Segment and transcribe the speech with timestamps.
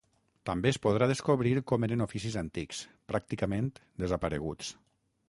[0.49, 2.79] També es podrà descobrir com eren oficis antics,
[3.13, 3.69] pràcticament
[4.05, 4.73] desapareguts.